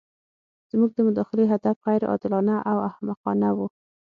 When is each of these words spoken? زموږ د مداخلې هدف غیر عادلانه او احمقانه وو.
زموږ 0.71 0.91
د 0.93 0.99
مداخلې 1.07 1.45
هدف 1.53 1.77
غیر 1.87 2.01
عادلانه 2.09 2.55
او 2.71 2.77
احمقانه 2.89 3.49
وو. 3.57 3.67